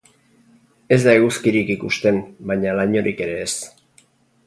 Ez 0.95 0.99
da 1.03 1.13
eguzkirik 1.19 1.71
ikusten, 1.75 2.19
baina 2.53 2.75
lainorik 2.83 3.25
ere 3.27 3.41
ez. 3.47 3.51